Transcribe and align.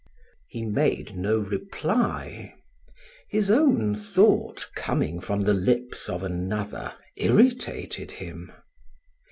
He 0.47 0.65
made 0.65 1.15
no 1.15 1.37
reply; 1.37 2.55
his 3.29 3.51
own 3.51 3.93
thought 3.93 4.67
coming 4.73 5.19
from 5.19 5.43
the 5.43 5.53
lips 5.53 6.09
of 6.09 6.23
another 6.23 6.95
irritated 7.17 8.13
him. 8.13 8.51